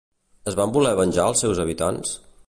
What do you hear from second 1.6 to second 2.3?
habitants?